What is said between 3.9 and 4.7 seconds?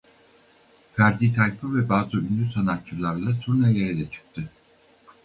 de çıktı.